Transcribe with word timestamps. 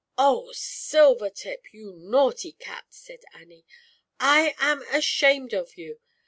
Oh, 0.17 0.51
Silvertip! 0.55 1.71
You 1.73 1.93
naughty 1.95 2.53
Cat!" 2.53 2.85
said 2.89 3.19
Annie. 3.35 3.65
"I 4.19 4.55
am 4.57 4.81
ashamed 4.91 5.53
of 5.53 5.77
you! 5.77 5.99